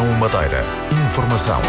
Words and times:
1 0.00 0.18
Madeira. 0.18 0.62
Informação. 1.08 1.60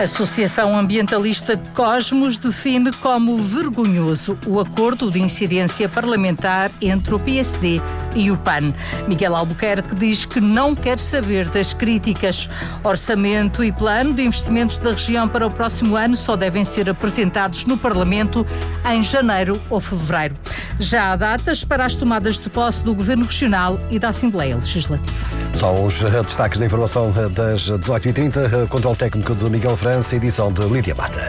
A 0.00 0.04
Associação 0.04 0.78
Ambientalista 0.78 1.58
Cosmos 1.74 2.38
define 2.38 2.90
como 2.90 3.36
vergonhoso 3.36 4.38
o 4.46 4.58
acordo 4.58 5.10
de 5.10 5.20
incidência 5.20 5.90
parlamentar 5.90 6.72
entre 6.80 7.14
o 7.14 7.20
PSD 7.20 7.82
e 8.16 8.30
o 8.30 8.36
PAN. 8.38 8.72
Miguel 9.06 9.36
Albuquerque 9.36 9.94
diz 9.94 10.24
que 10.24 10.40
não 10.40 10.74
quer 10.74 10.98
saber 10.98 11.50
das 11.50 11.74
críticas. 11.74 12.48
Orçamento 12.82 13.62
e 13.62 13.70
plano 13.70 14.14
de 14.14 14.22
investimentos 14.22 14.78
da 14.78 14.92
região 14.92 15.28
para 15.28 15.46
o 15.46 15.50
próximo 15.50 15.96
ano 15.96 16.16
só 16.16 16.34
devem 16.34 16.64
ser 16.64 16.88
apresentados 16.88 17.66
no 17.66 17.76
Parlamento 17.76 18.46
em 18.90 19.02
janeiro 19.02 19.60
ou 19.68 19.80
fevereiro. 19.80 20.34
Já 20.78 21.12
há 21.12 21.16
datas 21.16 21.62
para 21.62 21.84
as 21.84 21.94
tomadas 21.94 22.40
de 22.40 22.48
posse 22.48 22.82
do 22.82 22.94
Governo 22.94 23.26
Regional 23.26 23.78
e 23.90 23.98
da 23.98 24.08
Assembleia 24.08 24.54
Legislativa. 24.54 25.26
São 25.54 25.84
os 25.84 26.02
eh, 26.02 26.22
destaques 26.22 26.58
da 26.58 26.64
informação 26.64 27.12
eh, 27.14 27.28
das 27.28 27.70
18h30. 27.70 28.66
Controle 28.68 28.96
técnico 28.96 29.34
de 29.34 29.50
Miguel 29.50 29.76
França, 29.76 29.89
edição 29.90 30.52
de 30.52 30.62
Lídia 30.62 30.94
Mata. 30.94 31.20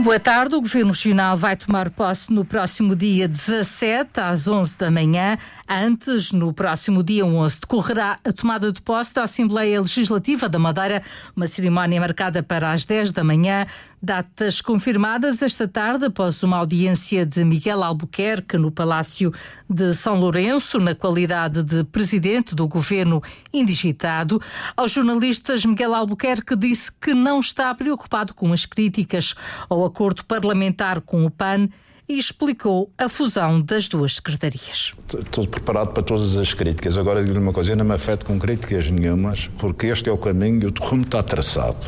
Boa 0.00 0.18
tarde. 0.18 0.54
O 0.56 0.60
Governo 0.60 0.90
Regional 0.90 1.36
vai 1.36 1.56
tomar 1.56 1.88
posse 1.90 2.32
no 2.32 2.44
próximo 2.44 2.96
dia 2.96 3.28
17, 3.28 4.20
às 4.20 4.48
11 4.48 4.76
da 4.76 4.90
manhã. 4.90 5.38
Antes, 5.68 6.32
no 6.32 6.52
próximo 6.52 7.02
dia 7.02 7.24
11, 7.24 7.60
decorrerá 7.60 8.18
a 8.24 8.32
tomada 8.32 8.70
de 8.72 8.82
posse 8.82 9.14
da 9.14 9.22
Assembleia 9.22 9.80
Legislativa 9.80 10.48
da 10.48 10.58
Madeira, 10.58 11.02
uma 11.34 11.46
cerimónia 11.46 12.00
marcada 12.00 12.42
para 12.42 12.72
as 12.72 12.84
10 12.84 13.12
da 13.12 13.22
manhã. 13.24 13.66
Datas 14.04 14.60
confirmadas 14.60 15.40
esta 15.40 15.66
tarde 15.66 16.04
após 16.04 16.42
uma 16.42 16.58
audiência 16.58 17.24
de 17.24 17.42
Miguel 17.42 17.82
Albuquerque 17.82 18.58
no 18.58 18.70
Palácio 18.70 19.32
de 19.66 19.94
São 19.94 20.20
Lourenço, 20.20 20.78
na 20.78 20.94
qualidade 20.94 21.62
de 21.62 21.82
presidente 21.84 22.54
do 22.54 22.68
governo 22.68 23.22
indigitado. 23.50 24.38
Aos 24.76 24.92
jornalistas, 24.92 25.64
Miguel 25.64 25.94
Albuquerque 25.94 26.54
disse 26.54 26.92
que 26.92 27.14
não 27.14 27.40
está 27.40 27.74
preocupado 27.74 28.34
com 28.34 28.52
as 28.52 28.66
críticas 28.66 29.34
ao 29.70 29.86
acordo 29.86 30.22
parlamentar 30.26 31.00
com 31.00 31.24
o 31.24 31.30
PAN 31.30 31.70
e 32.08 32.18
explicou 32.18 32.90
a 32.98 33.08
fusão 33.08 33.60
das 33.60 33.88
duas 33.88 34.16
secretarias. 34.16 34.94
Estou 35.18 35.46
preparado 35.46 35.92
para 35.92 36.02
todas 36.02 36.36
as 36.36 36.52
críticas. 36.52 36.98
Agora 36.98 37.22
digo-lhe 37.22 37.38
uma 37.38 37.52
coisa, 37.52 37.72
eu 37.72 37.76
não 37.76 37.84
me 37.84 37.94
afeto 37.94 38.26
com 38.26 38.38
críticas 38.38 38.90
nenhumas, 38.90 39.48
porque 39.58 39.86
este 39.86 40.08
é 40.08 40.12
o 40.12 40.18
caminho 40.18 40.62
e 40.62 40.66
o 40.66 40.74
rumo 40.84 41.02
está 41.02 41.22
traçado. 41.22 41.86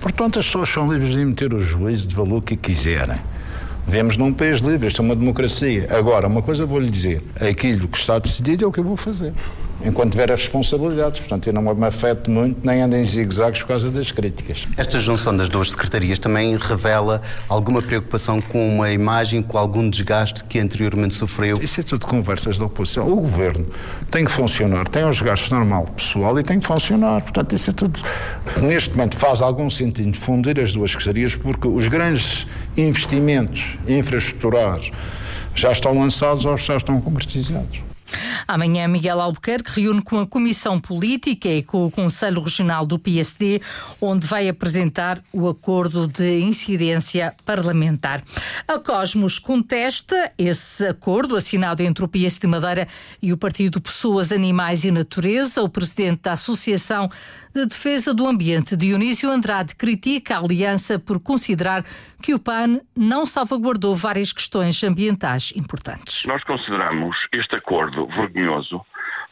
Portanto, 0.00 0.38
as 0.38 0.46
pessoas 0.46 0.68
são 0.68 0.92
livres 0.92 1.14
de 1.14 1.20
emitir 1.20 1.52
o 1.52 1.58
juízo 1.58 2.06
de 2.06 2.14
valor 2.14 2.42
que 2.42 2.56
quiserem. 2.56 3.20
Vivemos 3.86 4.16
num 4.16 4.32
país 4.32 4.60
livre, 4.60 4.88
isto 4.88 5.00
é 5.00 5.04
uma 5.04 5.14
democracia. 5.14 5.86
Agora, 5.90 6.26
uma 6.26 6.42
coisa 6.42 6.66
vou-lhe 6.66 6.90
dizer: 6.90 7.22
aquilo 7.40 7.86
que 7.86 7.98
está 7.98 8.18
decidido 8.18 8.64
é 8.64 8.66
o 8.66 8.72
que 8.72 8.80
eu 8.80 8.84
vou 8.84 8.96
fazer 8.96 9.32
enquanto 9.84 10.12
tiver 10.12 10.30
as 10.32 10.42
responsabilidades. 10.42 11.20
Portanto, 11.20 11.46
eu 11.46 11.52
não 11.52 11.62
me 11.62 11.86
afeto 11.86 12.30
muito, 12.30 12.66
nem 12.66 12.82
ando 12.82 12.96
em 12.96 13.04
zigue-zagues 13.04 13.60
por 13.60 13.68
causa 13.68 13.90
das 13.90 14.10
críticas. 14.12 14.66
Esta 14.76 14.98
junção 14.98 15.36
das 15.36 15.48
duas 15.48 15.70
secretarias 15.70 16.18
também 16.18 16.56
revela 16.56 17.20
alguma 17.48 17.82
preocupação 17.82 18.40
com 18.40 18.68
uma 18.68 18.90
imagem, 18.90 19.42
com 19.42 19.58
algum 19.58 19.88
desgaste 19.88 20.44
que 20.44 20.58
anteriormente 20.58 21.14
sofreu? 21.14 21.56
Isso 21.60 21.80
é 21.80 21.82
tudo 21.82 22.06
conversas 22.06 22.58
da 22.58 22.66
oposição. 22.66 23.06
O 23.06 23.16
governo 23.16 23.66
tem 24.10 24.24
que 24.24 24.30
funcionar, 24.30 24.88
tem 24.88 25.04
os 25.04 25.20
gastos 25.20 25.50
normal 25.50 25.84
pessoal 25.84 26.38
e 26.38 26.42
tem 26.42 26.58
que 26.58 26.66
funcionar. 26.66 27.22
Portanto, 27.22 27.54
isso 27.54 27.70
é 27.70 27.72
tudo. 27.72 28.00
Neste 28.60 28.90
momento 28.90 29.16
faz 29.16 29.40
algum 29.40 29.68
sentido 29.68 30.16
fundir 30.16 30.58
as 30.60 30.72
duas 30.72 30.92
secretarias 30.92 31.36
porque 31.36 31.68
os 31.68 31.88
grandes 31.88 32.46
investimentos 32.76 33.78
infraestruturais 33.86 34.90
já 35.54 35.72
estão 35.72 35.98
lançados 35.98 36.44
ou 36.44 36.56
já 36.56 36.76
estão 36.76 37.00
concretizados. 37.00 37.95
Amanhã, 38.46 38.86
Miguel 38.86 39.20
Albuquerque 39.20 39.80
reúne 39.80 40.02
com 40.02 40.20
a 40.20 40.26
Comissão 40.26 40.80
Política 40.80 41.48
e 41.48 41.62
com 41.62 41.86
o 41.86 41.90
Conselho 41.90 42.40
Regional 42.40 42.86
do 42.86 42.98
PSD, 42.98 43.60
onde 44.00 44.26
vai 44.26 44.48
apresentar 44.48 45.20
o 45.32 45.48
acordo 45.48 46.06
de 46.06 46.40
incidência 46.40 47.34
parlamentar. 47.44 48.22
A 48.68 48.78
Cosmos 48.78 49.38
contesta 49.38 50.32
esse 50.38 50.86
acordo 50.86 51.34
assinado 51.34 51.82
entre 51.82 52.04
o 52.04 52.08
PSD 52.08 52.46
Madeira 52.46 52.86
e 53.20 53.32
o 53.32 53.36
Partido 53.36 53.80
Pessoas, 53.80 54.30
Animais 54.30 54.84
e 54.84 54.90
Natureza. 54.90 55.62
O 55.62 55.68
presidente 55.68 56.22
da 56.22 56.32
Associação 56.32 57.10
de 57.52 57.64
Defesa 57.64 58.12
do 58.12 58.26
Ambiente, 58.26 58.76
Dionísio 58.76 59.30
Andrade, 59.30 59.74
critica 59.74 60.36
a 60.36 60.40
aliança 60.40 60.98
por 60.98 61.18
considerar 61.18 61.84
que 62.22 62.34
o 62.34 62.38
PAN 62.38 62.80
não 62.94 63.24
salvaguardou 63.24 63.94
várias 63.94 64.32
questões 64.32 64.82
ambientais 64.84 65.52
importantes. 65.56 66.24
Nós 66.26 66.42
consideramos 66.44 67.16
este 67.32 67.56
acordo 67.56 68.06
vergonhoso 68.36 68.84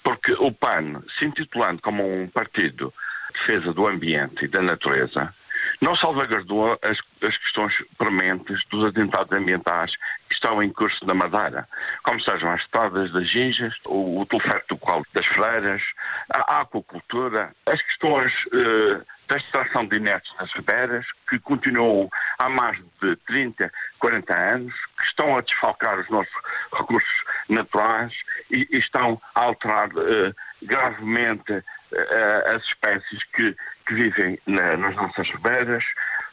porque 0.03 0.33
o 0.35 0.53
PAN, 0.53 1.03
se 1.19 1.25
intitulando 1.25 1.81
como 1.81 2.05
um 2.05 2.29
partido 2.29 2.93
de 3.33 3.41
defesa 3.41 3.73
do 3.73 3.87
ambiente 3.87 4.45
e 4.45 4.49
da 4.49 4.61
natureza, 4.61 5.33
não 5.81 5.97
salvaguardou 5.97 6.79
as, 6.83 6.99
as 7.23 7.37
questões 7.39 7.73
prementes 7.97 8.63
dos 8.71 8.85
atentados 8.85 9.33
ambientais 9.33 9.93
que 10.29 10.35
estão 10.35 10.63
em 10.63 10.71
curso 10.71 11.05
na 11.07 11.15
Madeira, 11.15 11.67
como 12.03 12.21
sejam 12.21 12.51
as 12.53 12.61
estradas 12.61 13.11
das 13.13 13.29
Ginjas, 13.29 13.75
o, 13.87 14.21
o 14.21 14.27
do 14.69 14.77
qual 14.77 15.03
das 15.15 15.27
Freiras, 15.27 15.83
a 16.31 16.61
aquacultura, 16.61 17.51
as 17.67 17.81
questões 17.81 18.33
eh, 18.53 19.01
da 19.29 19.37
extração 19.39 19.87
de 19.87 19.97
inertes 19.97 20.31
nas 20.39 20.53
ribeiras, 20.53 21.07
que 21.29 21.39
continuou 21.39 22.11
há 22.39 22.49
mais 22.49 22.79
de 23.01 23.17
30, 23.27 23.73
40 23.99 24.39
anos, 24.39 24.75
que 24.99 25.05
estão 25.05 25.37
a 25.37 25.41
desfalcar 25.41 25.99
os 25.99 26.09
nossos 26.11 26.35
recursos 26.73 27.25
naturais 27.49 28.13
e, 28.51 28.67
e 28.71 28.79
estão 28.79 29.21
a 29.35 29.43
alterar 29.43 29.89
eh, 29.97 30.33
gravemente 30.63 31.63
eh, 31.93 32.55
as 32.55 32.63
espécies 32.65 33.23
que, 33.33 33.57
que 33.87 33.95
vivem 33.95 34.39
na, 34.47 34.77
nas 34.77 34.97
nossas 34.97 35.29
ribeiras, 35.31 35.85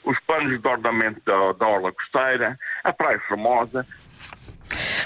os 0.03 0.19
planos 0.21 0.59
de 0.59 0.67
ordenamento 0.67 1.21
da, 1.25 1.53
da 1.53 1.67
orla 1.67 1.91
costeira, 1.91 2.57
a 2.83 2.91
Praia 2.91 3.19
Formosa, 3.27 3.85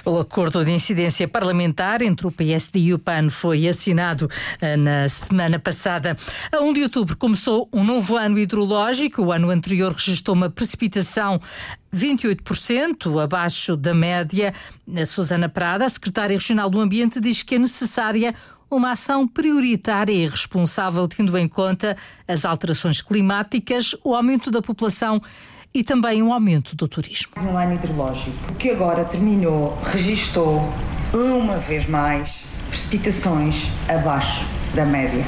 o 0.06 0.20
acordo 0.20 0.64
de 0.64 0.72
incidência 0.72 1.28
parlamentar 1.28 2.02
entre 2.02 2.28
o 2.28 2.32
PSD 2.32 2.80
e 2.80 2.94
o 2.94 3.00
PAN 3.00 3.30
foi 3.30 3.68
assinado 3.68 4.30
eh, 4.62 4.78
na 4.78 5.10
semana 5.10 5.58
passada. 5.58 6.16
A 6.52 6.62
1 6.62 6.74
de 6.74 6.84
outubro 6.84 7.18
começou 7.18 7.68
um 7.74 7.84
novo 7.84 8.16
ano 8.16 8.38
hidrológico. 8.38 9.24
O 9.24 9.32
ano 9.32 9.50
anterior 9.50 9.92
registrou 9.92 10.36
uma 10.36 10.50
precipitação 10.50 11.42
28% 11.94 13.22
abaixo 13.22 13.76
da 13.76 13.94
média. 13.94 14.54
A 14.96 15.06
Susana 15.06 15.50
Prada, 15.50 15.86
a 15.86 15.90
secretária 15.90 16.38
regional 16.38 16.70
do 16.70 16.80
Ambiente, 16.80 17.20
diz 17.20 17.42
que 17.42 17.56
é 17.56 17.60
necessária 17.60 18.36
uma 18.70 18.92
ação 18.92 19.28
prioritária 19.28 20.14
e 20.14 20.28
responsável, 20.28 21.08
tendo 21.08 21.38
em 21.38 21.48
conta 21.48 21.96
as 22.28 22.46
alterações 22.46 23.02
climáticas, 23.02 23.96
o 24.04 24.14
aumento 24.14 24.52
da 24.52 24.62
população 24.62 25.22
e 25.76 25.84
também 25.84 26.24
um 26.24 26.32
aumento 26.32 26.74
do 26.74 26.88
turismo. 26.88 27.34
Um 27.38 27.58
ano 27.58 27.74
hidrológico 27.74 28.54
que 28.58 28.70
agora 28.70 29.04
terminou 29.04 29.78
registou 29.84 30.74
uma 31.14 31.58
vez 31.58 31.86
mais 31.86 32.46
precipitações 32.70 33.68
abaixo 33.90 34.46
da 34.74 34.86
média. 34.86 35.26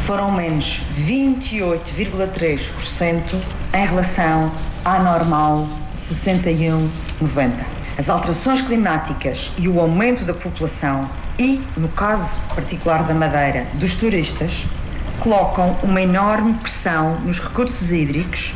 Foram 0.00 0.32
menos 0.32 0.82
28,3% 0.98 3.40
em 3.72 3.86
relação 3.86 4.50
à 4.84 4.98
normal 4.98 5.68
61,90. 5.96 7.64
As 7.96 8.10
alterações 8.10 8.62
climáticas 8.62 9.52
e 9.56 9.68
o 9.68 9.80
aumento 9.80 10.24
da 10.24 10.34
população 10.34 11.08
e, 11.38 11.60
no 11.76 11.88
caso 11.88 12.36
particular 12.54 13.04
da 13.04 13.14
Madeira, 13.14 13.68
dos 13.74 13.94
turistas, 13.96 14.64
colocam 15.20 15.76
uma 15.82 16.02
enorme 16.02 16.54
pressão 16.54 17.20
nos 17.20 17.38
recursos 17.38 17.92
hídricos 17.92 18.52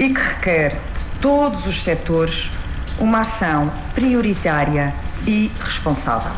e 0.00 0.08
que 0.08 0.20
requer 0.20 0.70
de 0.70 1.20
todos 1.20 1.66
os 1.66 1.82
setores 1.82 2.48
uma 2.98 3.20
ação 3.20 3.70
prioritária 3.94 4.94
e 5.26 5.50
responsável. 5.62 6.32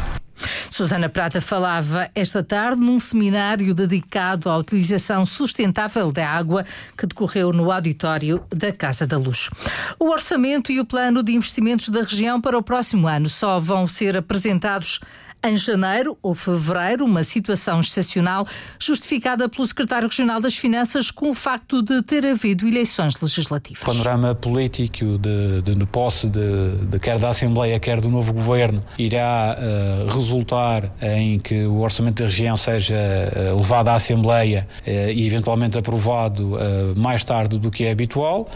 Susana 0.69 1.09
Prata 1.09 1.41
falava 1.41 2.11
esta 2.13 2.43
tarde 2.43 2.81
num 2.81 2.99
seminário 2.99 3.73
dedicado 3.73 4.51
à 4.51 4.57
utilização 4.57 5.25
sustentável 5.25 6.11
da 6.11 6.29
água 6.29 6.65
que 6.99 7.07
decorreu 7.07 7.53
no 7.53 7.71
auditório 7.71 8.43
da 8.51 8.73
Casa 8.73 9.07
da 9.07 9.17
Luz. 9.17 9.49
O 9.97 10.11
orçamento 10.11 10.73
e 10.73 10.81
o 10.81 10.85
plano 10.85 11.23
de 11.23 11.33
investimentos 11.33 11.89
da 11.89 12.03
região 12.03 12.41
para 12.41 12.59
o 12.59 12.63
próximo 12.63 13.07
ano 13.07 13.29
só 13.29 13.61
vão 13.61 13.87
ser 13.87 14.17
apresentados 14.17 14.99
em 15.45 15.57
janeiro 15.57 16.17
ou 16.23 16.35
fevereiro, 16.35 17.05
uma 17.05 17.25
situação 17.25 17.81
excepcional 17.81 18.47
justificada 18.79 19.49
pelo 19.49 19.67
secretário 19.67 20.09
regional 20.09 20.41
das 20.41 20.57
Finanças 20.57 21.11
com 21.11 21.31
o 21.31 21.35
facto 21.35 21.83
de 21.83 22.03
ter 22.03 22.25
havido 22.25 22.67
eleições 22.67 23.21
legislativas. 23.21 23.83
O 23.83 23.87
panorama 23.87 24.35
político 24.35 25.19
de, 25.19 25.63
de, 25.63 25.75
de 25.75 25.87
posse 25.87 26.29
de, 26.29 26.77
de, 26.89 26.99
quer 26.99 27.19
da 27.19 27.31
Assembleia, 27.31 27.79
quer 27.81 28.01
do 28.01 28.09
novo 28.09 28.33
governo, 28.33 28.83
irá 28.99 29.57
uh, 29.59 30.15
resultar 30.15 30.93
em 31.01 31.39
que 31.39 31.65
o 31.65 31.81
orçamento 31.81 32.23
da 32.23 32.29
região 32.29 32.57
seja 32.57 32.95
uh, 32.95 33.57
levado 33.57 33.89
à 33.89 33.95
Assembleia 33.95 34.69
uh, 34.87 35.11
e 35.11 35.27
eventualmente 35.27 35.77
aprovado 35.79 36.53
mais 36.97 37.25
tarde 37.25 37.59
do 37.59 37.71
que 37.71 37.85
é 37.85 37.91
habitual. 37.91 38.49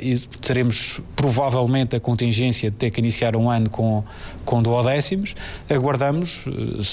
e 0.00 0.18
teremos 0.40 1.00
provavelmente 1.16 1.96
a 1.96 2.00
contingência 2.00 2.70
de 2.70 2.76
ter 2.76 2.90
que 2.90 3.00
iniciar 3.00 3.36
um 3.36 3.50
ano 3.50 3.68
com, 3.68 4.04
com 4.44 4.62
duodécimos. 4.62 5.34
Aguardamos, 5.90 6.44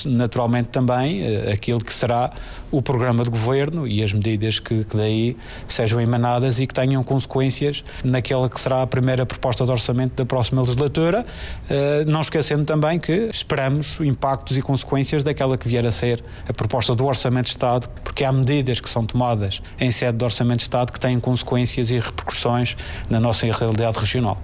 naturalmente, 0.05 0.69
também 0.69 1.21
aquilo 1.51 1.79
que 1.79 1.93
será 1.93 2.31
o 2.71 2.81
programa 2.81 3.23
de 3.23 3.29
governo 3.29 3.87
e 3.87 4.03
as 4.03 4.11
medidas 4.11 4.59
que, 4.59 4.83
que 4.83 4.97
daí 4.97 5.37
sejam 5.67 6.01
emanadas 6.01 6.59
e 6.59 6.65
que 6.65 6.73
tenham 6.73 7.03
consequências 7.03 7.83
naquela 8.03 8.49
que 8.49 8.59
será 8.59 8.81
a 8.81 8.87
primeira 8.87 9.23
proposta 9.23 9.65
de 9.65 9.71
orçamento 9.71 10.15
da 10.15 10.25
próxima 10.25 10.61
legislatura, 10.61 11.23
uh, 11.69 12.09
não 12.09 12.21
esquecendo 12.21 12.65
também 12.65 12.99
que 12.99 13.29
esperamos 13.31 13.99
impactos 14.01 14.57
e 14.57 14.61
consequências 14.61 15.23
daquela 15.23 15.57
que 15.57 15.67
vier 15.67 15.85
a 15.85 15.91
ser 15.91 16.23
a 16.49 16.53
proposta 16.53 16.95
do 16.95 17.05
Orçamento 17.05 17.45
de 17.45 17.51
Estado, 17.51 17.87
porque 18.03 18.23
há 18.23 18.31
medidas 18.31 18.79
que 18.79 18.89
são 18.89 19.05
tomadas 19.05 19.61
em 19.79 19.91
sede 19.91 20.17
do 20.17 20.25
Orçamento 20.25 20.57
de 20.57 20.63
Estado 20.63 20.91
que 20.91 20.99
têm 20.99 21.19
consequências 21.19 21.91
e 21.91 21.99
repercussões 21.99 22.75
na 23.09 23.19
nossa 23.19 23.45
realidade 23.45 23.99
regional. 23.99 24.41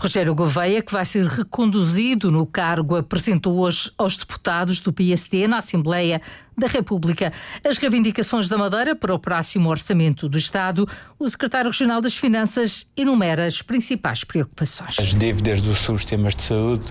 Rogério 0.00 0.32
Gouveia, 0.32 0.80
que 0.80 0.92
vai 0.92 1.04
ser 1.04 1.26
reconduzido 1.26 2.30
no 2.30 2.46
cargo, 2.46 2.96
apresentou 2.96 3.58
hoje 3.58 3.90
aos 3.98 4.18
deputados 4.18 4.80
do 4.80 4.92
PSD 4.92 5.46
na 5.48 5.58
Assembleia 5.58 6.20
da 6.56 6.66
República. 6.66 7.32
As 7.64 7.76
reivindicações 7.76 8.48
da 8.48 8.56
Madeira 8.56 8.96
para 8.96 9.14
o 9.14 9.18
próximo 9.18 9.68
Orçamento 9.68 10.28
do 10.28 10.38
Estado, 10.38 10.88
o 11.18 11.28
secretário 11.28 11.70
regional 11.70 12.00
das 12.00 12.16
Finanças 12.16 12.86
enumera 12.96 13.46
as 13.46 13.60
principais 13.60 14.24
preocupações. 14.24 14.96
As 14.98 15.14
dívidas 15.14 15.60
dos 15.60 15.78
sistemas 15.78 16.34
de 16.34 16.42
saúde 16.42 16.84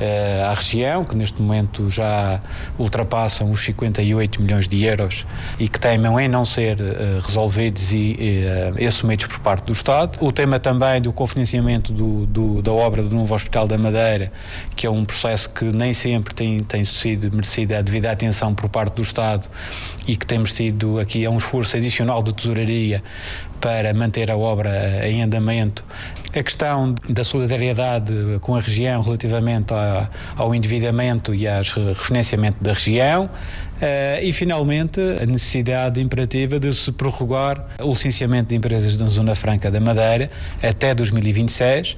eh, 0.00 0.42
à 0.44 0.52
região, 0.52 1.04
que 1.04 1.16
neste 1.16 1.40
momento 1.40 1.88
já 1.88 2.40
ultrapassam 2.78 3.50
os 3.50 3.60
58 3.64 4.42
milhões 4.42 4.68
de 4.68 4.84
euros 4.84 5.26
e 5.58 5.68
que 5.68 5.80
temem 5.80 6.18
em 6.20 6.28
não 6.28 6.44
ser 6.44 6.80
eh, 6.80 7.18
resolvidos 7.20 7.92
e, 7.92 8.44
e 8.78 8.86
assumidos 8.86 9.26
por 9.26 9.38
parte 9.40 9.64
do 9.66 9.72
Estado. 9.72 10.18
O 10.20 10.30
tema 10.32 10.60
também 10.60 11.00
do 11.00 11.12
cofinanciamento 11.12 11.92
do, 11.92 12.26
do, 12.26 12.62
da 12.62 12.72
obra 12.72 13.02
do 13.02 13.14
novo 13.14 13.34
Hospital 13.34 13.66
da 13.66 13.78
Madeira, 13.78 14.30
que 14.76 14.86
é 14.86 14.90
um 14.90 15.04
processo 15.04 15.48
que 15.50 15.64
nem 15.64 15.94
sempre 15.94 16.34
tem, 16.34 16.60
tem 16.60 16.84
sido 16.84 17.30
merecida 17.32 17.78
a 17.78 17.82
devida 17.82 18.10
atenção 18.10 18.54
por 18.54 18.68
parte 18.68 18.97
do 18.98 19.02
Estado 19.02 19.48
e 20.06 20.16
que 20.16 20.26
temos 20.26 20.52
tido 20.52 20.98
aqui 20.98 21.24
é 21.24 21.30
um 21.30 21.36
esforço 21.36 21.76
adicional 21.76 22.22
de 22.22 22.32
tesouraria 22.34 23.02
para 23.60 23.92
manter 23.94 24.30
a 24.30 24.36
obra 24.36 25.08
em 25.08 25.22
andamento. 25.22 25.84
A 26.34 26.42
questão 26.42 26.94
da 27.08 27.24
solidariedade 27.24 28.12
com 28.40 28.54
a 28.54 28.60
região 28.60 29.00
relativamente 29.02 29.72
ao 30.36 30.54
endividamento 30.54 31.34
e 31.34 31.48
ao 31.48 31.62
refinanciamento 31.62 32.62
da 32.62 32.72
região. 32.72 33.24
Uh, 33.78 34.24
e, 34.24 34.32
finalmente, 34.32 35.00
a 35.00 35.24
necessidade 35.24 36.00
imperativa 36.00 36.58
de 36.58 36.72
se 36.74 36.90
prorrogar 36.90 37.64
o 37.80 37.90
licenciamento 37.90 38.48
de 38.48 38.56
empresas 38.56 38.96
da 38.96 39.06
Zona 39.06 39.36
Franca 39.36 39.70
da 39.70 39.80
Madeira 39.80 40.28
até 40.60 40.92
2026. 40.94 41.96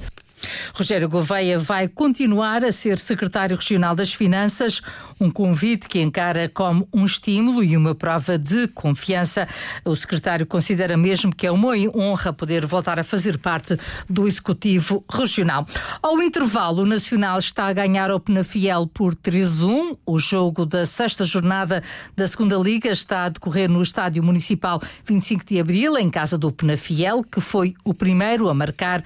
Rogério 0.73 1.09
Gouveia 1.09 1.59
vai 1.59 1.87
continuar 1.87 2.63
a 2.63 2.71
ser 2.71 2.97
secretário 2.97 3.55
regional 3.55 3.95
das 3.95 4.13
Finanças, 4.13 4.81
um 5.19 5.29
convite 5.29 5.87
que 5.87 5.99
encara 5.99 6.49
como 6.49 6.87
um 6.93 7.05
estímulo 7.05 7.63
e 7.63 7.77
uma 7.77 7.93
prova 7.93 8.37
de 8.37 8.67
confiança. 8.69 9.47
O 9.85 9.95
secretário 9.95 10.45
considera 10.45 10.97
mesmo 10.97 11.35
que 11.35 11.45
é 11.45 11.51
uma 11.51 11.73
honra 11.95 12.33
poder 12.33 12.65
voltar 12.65 12.99
a 12.99 13.03
fazer 13.03 13.37
parte 13.37 13.77
do 14.09 14.27
Executivo 14.27 15.03
Regional. 15.11 15.65
Ao 16.01 16.21
intervalo, 16.21 16.83
o 16.83 16.85
Nacional 16.85 17.39
está 17.39 17.67
a 17.67 17.73
ganhar 17.73 18.09
ao 18.09 18.19
Penafiel 18.19 18.87
por 18.87 19.15
3-1. 19.15 19.97
O 20.05 20.17
jogo 20.17 20.65
da 20.65 20.85
sexta 20.85 21.25
jornada 21.25 21.83
da 22.15 22.27
Segunda 22.27 22.57
Liga 22.57 22.89
está 22.89 23.25
a 23.25 23.29
decorrer 23.29 23.69
no 23.69 23.81
Estádio 23.81 24.23
Municipal 24.23 24.81
25 25.05 25.45
de 25.45 25.59
Abril, 25.59 25.97
em 25.97 26.09
casa 26.09 26.37
do 26.37 26.51
Penafiel, 26.51 27.23
que 27.23 27.39
foi 27.39 27.73
o 27.83 27.93
primeiro 27.93 28.49
a 28.49 28.53
marcar 28.53 29.03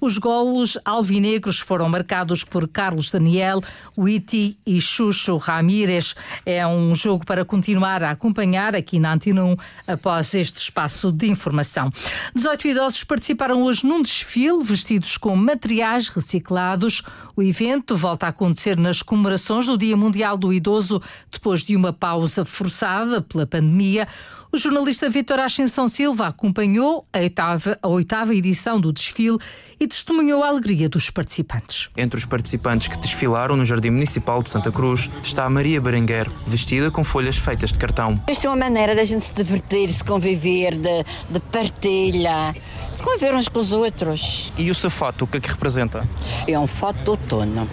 os 0.00 0.18
golos 0.18 0.78
alvinegros 0.84 1.58
foram 1.58 1.88
marcados 1.88 2.44
por 2.44 2.68
Carlos 2.68 3.10
Daniel, 3.10 3.62
Witty 3.96 4.58
e 4.64 4.80
Xuxo 4.80 5.36
Ramírez. 5.36 6.14
É 6.46 6.66
um 6.66 6.94
jogo 6.94 7.24
para 7.24 7.44
continuar 7.44 8.02
a 8.02 8.10
acompanhar 8.10 8.74
aqui 8.74 8.98
na 8.98 9.12
Antena 9.12 9.44
1 9.44 9.56
após 9.86 10.34
este 10.34 10.56
espaço 10.56 11.10
de 11.10 11.28
informação. 11.28 11.90
18 12.34 12.68
idosos 12.68 13.04
participaram 13.04 13.62
hoje 13.62 13.86
num 13.86 14.02
desfile 14.02 14.62
vestidos 14.62 15.16
com 15.16 15.34
materiais 15.34 16.08
reciclados. 16.08 17.02
O 17.34 17.42
evento 17.42 17.96
volta 17.96 18.26
a 18.26 18.28
acontecer 18.30 18.76
nas 18.78 19.02
comemorações 19.02 19.66
do 19.66 19.76
Dia 19.76 19.96
Mundial 19.96 20.36
do 20.36 20.52
Idoso 20.52 21.02
depois 21.30 21.64
de 21.64 21.74
uma 21.74 21.92
pausa 21.92 22.44
forçada 22.44 23.20
pela 23.20 23.46
pandemia. 23.46 24.06
O 24.50 24.56
jornalista 24.56 25.10
Vitor 25.10 25.40
Ascensão 25.40 25.88
Silva 25.88 26.28
acompanhou 26.28 27.06
a 27.12 27.18
oitava, 27.18 27.78
a 27.82 27.88
oitava 27.88 28.34
edição 28.34 28.80
do 28.80 28.90
desfile 28.90 29.36
e 29.78 29.86
testemunhou 29.88 30.44
a 30.44 30.48
alegria 30.48 30.88
dos 30.88 31.10
participantes. 31.10 31.88
Entre 31.96 32.18
os 32.18 32.24
participantes 32.24 32.88
que 32.88 32.96
desfilaram 32.98 33.56
no 33.56 33.64
Jardim 33.64 33.90
Municipal 33.90 34.42
de 34.42 34.50
Santa 34.50 34.70
Cruz 34.70 35.10
está 35.22 35.44
a 35.44 35.50
Maria 35.50 35.80
Berenguer, 35.80 36.30
vestida 36.46 36.90
com 36.90 37.02
folhas 37.02 37.36
feitas 37.36 37.72
de 37.72 37.78
cartão. 37.78 38.18
Isto 38.28 38.46
é 38.46 38.50
uma 38.50 38.56
maneira 38.56 38.94
da 38.94 39.04
gente 39.04 39.24
se 39.24 39.34
divertir, 39.34 39.92
se 39.92 40.04
conviver, 40.04 40.76
de, 40.76 41.04
de 41.30 41.40
partilha, 41.52 42.54
se 42.92 43.02
conviver 43.02 43.34
uns 43.34 43.48
com 43.48 43.60
os 43.60 43.72
outros. 43.72 44.52
E 44.56 44.70
o 44.70 44.74
seu 44.74 44.90
fato, 44.90 45.24
o 45.24 45.26
que 45.26 45.38
é 45.38 45.40
que 45.40 45.48
representa? 45.48 46.06
É 46.46 46.58
um 46.58 46.66
fato 46.66 47.02
de 47.02 47.10
outono, 47.10 47.68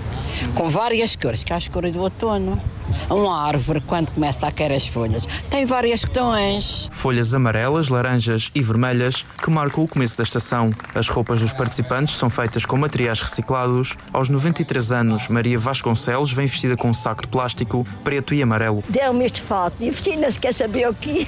com 0.56 0.70
várias 0.70 1.16
cores, 1.16 1.44
que 1.44 1.54
é 1.54 1.56
a 1.56 1.60
cores 1.72 1.92
do 1.94 2.02
outono. 2.02 2.62
Uma 3.10 3.48
árvore, 3.48 3.82
quando 3.82 4.12
começa 4.12 4.48
a 4.48 4.52
cair 4.52 4.74
as 4.74 4.88
folhas, 4.88 5.24
tem 5.50 5.66
várias 5.66 6.02
tons. 6.02 6.90
Folhas 6.92 7.34
amarelas, 7.34 7.90
laranjas 7.90 8.52
e 8.54 8.62
vermelhas 8.62 9.26
que 9.42 9.50
marcam 9.50 9.84
o 9.84 9.88
começo 9.88 10.18
da 10.18 10.24
estação. 10.24 10.72
As 10.94 11.08
roupas 11.08 11.42
dos 11.42 11.54
participantes 11.54 12.16
são 12.16 12.30
feitas 12.30 12.66
com 12.66 12.78
materiais 12.78 13.22
reciclados. 13.22 13.96
Aos 14.12 14.30
93 14.30 14.92
anos, 14.92 15.28
Maria 15.28 15.58
Vasconcelos 15.60 16.32
vem 16.32 16.48
vestida 16.48 16.76
com 16.76 16.90
um 16.90 16.94
saco 16.94 17.22
de 17.22 17.28
plástico 17.28 17.86
preto 18.04 18.34
e 18.34 18.42
amarelo. 18.42 18.84
Deram-me 18.90 19.26
este 19.26 19.42
fato 19.42 19.76
e 19.80 19.90
vesti 19.90 20.16
não 20.16 20.32
se 20.32 20.40
quer 20.40 20.54
saber 20.54 20.88
o 20.88 20.94
que. 20.94 21.28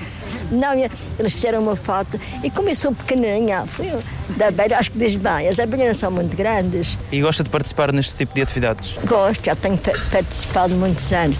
Não, 0.51 0.73
eles 1.19 1.33
fizeram 1.33 1.61
uma 1.61 1.75
foto 1.75 2.19
e 2.43 2.49
começou 2.49 2.93
pequenininha. 2.93 3.65
Fui 3.67 3.91
da 4.37 4.51
beira, 4.51 4.77
acho 4.77 4.91
que 4.91 4.97
diz 4.97 5.15
bem. 5.15 5.47
As 5.47 5.59
abelhas 5.59 5.97
são 5.97 6.11
muito 6.11 6.35
grandes. 6.35 6.97
E 7.11 7.21
gosta 7.21 7.43
de 7.43 7.49
participar 7.49 7.91
neste 7.91 8.15
tipo 8.15 8.33
de 8.33 8.41
atividades? 8.41 8.97
Gosto, 9.05 9.43
já 9.43 9.55
tenho 9.55 9.77
participado 9.77 10.73
muitos 10.75 11.11
anos. 11.11 11.37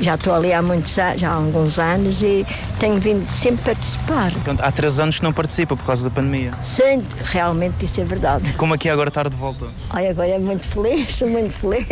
Já 0.00 0.14
estou 0.14 0.34
ali 0.34 0.52
há 0.52 0.62
muitos 0.62 0.94
já 0.94 1.14
há 1.30 1.34
alguns 1.34 1.78
anos 1.78 2.20
e 2.22 2.46
tenho 2.78 3.00
vindo 3.00 3.28
sempre 3.30 3.64
participar. 3.64 4.32
Pronto, 4.44 4.62
há 4.62 4.70
três 4.70 5.00
anos 5.00 5.18
que 5.18 5.24
não 5.24 5.32
participa 5.32 5.76
por 5.76 5.84
causa 5.84 6.04
da 6.04 6.10
pandemia. 6.10 6.52
Sim, 6.62 7.02
realmente 7.24 7.84
isso 7.84 8.00
é 8.00 8.04
verdade. 8.04 8.52
Como 8.54 8.74
é 8.74 8.78
que 8.78 8.88
é 8.88 8.92
agora 8.92 9.08
estar 9.08 9.28
de 9.28 9.36
volta? 9.36 9.66
Ai, 9.90 10.08
agora 10.08 10.28
é 10.28 10.38
muito 10.38 10.66
feliz, 10.66 11.08
estou 11.08 11.28
muito 11.30 11.52
feliz. 11.52 11.86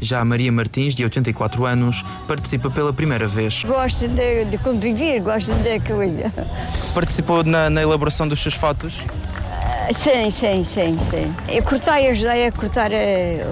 Já 0.00 0.20
a 0.20 0.24
Maria 0.24 0.50
Martins, 0.50 0.94
de 0.94 1.04
84 1.04 1.66
anos, 1.66 2.04
participa 2.26 2.70
pela 2.70 2.92
primeira 2.92 3.26
vez. 3.26 3.64
Gosto 3.64 4.08
de, 4.08 4.44
de 4.46 4.58
conviver, 4.58 5.20
gosto 5.20 5.52
de 5.54 5.80
coisa. 5.80 6.32
Participou 6.94 7.44
na, 7.44 7.68
na 7.68 7.82
elaboração 7.82 8.26
dos 8.26 8.40
seus 8.40 8.54
fatos? 8.54 9.02
Sim, 9.90 10.30
sim, 10.30 10.64
sim, 10.64 10.98
sim. 11.10 11.34
Eu 11.48 11.62
cortei, 11.62 12.08
ajudei 12.10 12.46
a 12.46 12.52
cortar 12.52 12.92
eh, 12.92 13.44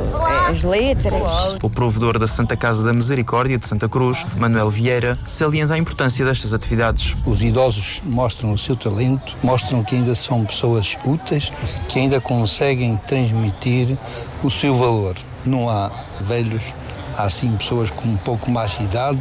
as 0.49 0.63
letras. 0.63 1.59
O 1.63 1.69
provedor 1.69 2.19
da 2.19 2.27
Santa 2.27 2.57
Casa 2.57 2.85
da 2.85 2.93
Misericórdia 2.93 3.59
de 3.59 3.67
Santa 3.67 3.89
Cruz, 3.89 4.25
Manuel 4.37 4.71
Vieira, 4.71 5.19
salienta 5.25 5.75
a 5.75 5.79
importância 5.79 6.25
destas 6.25 6.55
atividades. 6.55 7.17
Os 7.27 7.43
idosos 7.43 8.01
mostram 8.05 8.53
o 8.53 8.59
seu 8.59 8.77
talento, 8.77 9.37
mostram 9.43 9.83
que 9.83 9.97
ainda 9.97 10.15
são 10.15 10.45
pessoas 10.45 10.97
úteis, 11.05 11.53
que 11.89 11.99
ainda 11.99 12.21
conseguem 12.21 12.97
transmitir 13.07 13.97
o 14.43 14.51
seu 14.51 14.75
valor. 14.75 15.17
Não 15.45 15.69
há 15.69 15.91
velhos, 16.21 16.75
há 17.23 17.29
sim 17.29 17.57
pessoas 17.57 17.91
com 17.91 18.09
um 18.09 18.17
pouco 18.17 18.51
mais 18.51 18.77
de 18.77 18.85
idade 18.85 19.21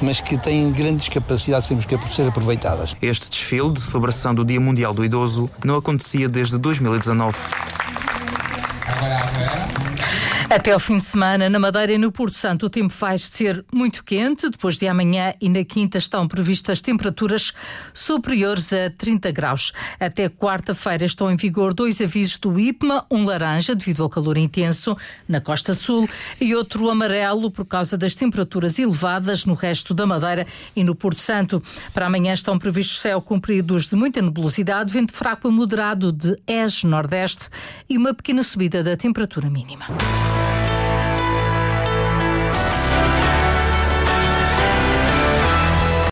mas 0.00 0.20
que 0.20 0.38
têm 0.38 0.70
grandes 0.70 1.08
capacidades 1.08 1.68
temos 1.68 1.84
que 1.84 1.98
ser 2.12 2.28
aproveitadas. 2.28 2.94
Este 3.02 3.28
desfile 3.28 3.72
de 3.72 3.80
celebração 3.80 4.34
do 4.34 4.44
Dia 4.44 4.60
Mundial 4.60 4.94
do 4.94 5.04
Idoso 5.04 5.50
não 5.64 5.76
acontecia 5.76 6.28
desde 6.28 6.56
2019. 6.58 7.36
Até 10.50 10.72
ao 10.72 10.80
fim 10.80 10.96
de 10.96 11.04
semana, 11.04 11.50
na 11.50 11.58
Madeira 11.58 11.92
e 11.92 11.98
no 11.98 12.10
Porto 12.10 12.32
Santo, 12.32 12.64
o 12.64 12.70
tempo 12.70 12.94
vai 12.98 13.18
ser 13.18 13.62
muito 13.70 14.02
quente. 14.02 14.48
Depois 14.48 14.78
de 14.78 14.88
amanhã 14.88 15.34
e 15.42 15.46
na 15.46 15.62
quinta 15.62 15.98
estão 15.98 16.26
previstas 16.26 16.80
temperaturas 16.80 17.52
superiores 17.92 18.72
a 18.72 18.88
30 18.88 19.30
graus. 19.30 19.74
Até 20.00 20.30
quarta-feira 20.30 21.04
estão 21.04 21.30
em 21.30 21.36
vigor 21.36 21.74
dois 21.74 22.00
avisos 22.00 22.38
do 22.38 22.58
IPMA, 22.58 23.04
um 23.10 23.26
laranja 23.26 23.74
devido 23.74 24.02
ao 24.02 24.08
calor 24.08 24.38
intenso 24.38 24.96
na 25.28 25.38
costa 25.38 25.74
sul 25.74 26.08
e 26.40 26.54
outro 26.54 26.88
amarelo 26.88 27.50
por 27.50 27.66
causa 27.66 27.98
das 27.98 28.14
temperaturas 28.14 28.78
elevadas 28.78 29.44
no 29.44 29.52
resto 29.52 29.92
da 29.92 30.06
Madeira 30.06 30.46
e 30.74 30.82
no 30.82 30.94
Porto 30.94 31.20
Santo. 31.20 31.62
Para 31.92 32.06
amanhã 32.06 32.32
estão 32.32 32.58
previstos 32.58 33.02
céu 33.02 33.20
compridos 33.20 33.86
de 33.86 33.96
muita 33.96 34.22
nebulosidade, 34.22 34.94
vento 34.94 35.12
fraco 35.12 35.46
a 35.46 35.50
moderado 35.50 36.10
de 36.10 36.38
ES 36.46 36.84
nordeste 36.84 37.50
e 37.86 37.98
uma 37.98 38.14
pequena 38.14 38.42
subida 38.42 38.82
da 38.82 38.96
temperatura 38.96 39.50
mínima. 39.50 39.84